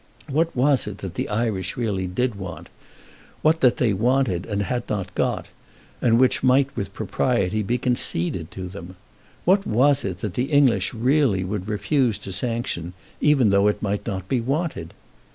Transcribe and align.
What 0.27 0.55
was 0.55 0.87
it 0.87 0.97
that 0.97 1.13
the 1.13 1.29
Irish 1.29 1.77
really 1.77 2.07
did 2.07 2.33
want; 2.33 2.69
what 3.43 3.61
that 3.61 3.77
they 3.77 3.93
wanted, 3.93 4.47
and 4.47 4.63
had 4.63 4.89
not 4.89 5.13
got, 5.13 5.49
and 6.01 6.19
which 6.19 6.41
might 6.41 6.75
with 6.75 6.91
propriety 6.95 7.61
be 7.61 7.77
conceded 7.77 8.49
to 8.49 8.67
them? 8.67 8.95
What 9.45 9.67
was 9.67 10.03
it 10.03 10.21
that 10.21 10.33
the 10.33 10.45
English 10.45 10.91
really 10.95 11.43
would 11.43 11.67
refuse 11.67 12.17
to 12.17 12.31
sanction, 12.31 12.93
even 13.21 13.51
though 13.51 13.67
it 13.67 13.83
might 13.83 14.07
not 14.07 14.27
be 14.27 14.41
wanted? 14.41 14.95